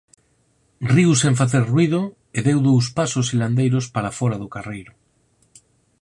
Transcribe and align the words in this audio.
Riu 0.93 1.11
sen 1.21 1.33
facer 1.41 1.61
ruído, 1.71 2.01
e 2.37 2.39
deu 2.47 2.59
dous 2.69 2.85
pasos 2.97 3.27
silandeiros 3.31 3.85
para 3.95 4.15
fóra 4.19 4.37
do 4.41 4.51
carreiro. 4.55 4.93